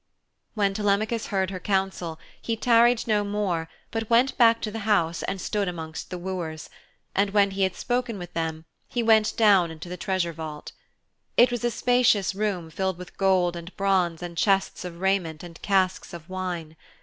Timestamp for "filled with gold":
12.71-13.55